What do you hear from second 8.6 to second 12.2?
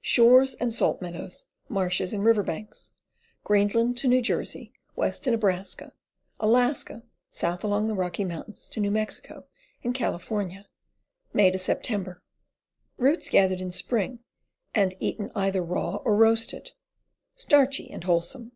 to N. Mex. and Cal. May Sep.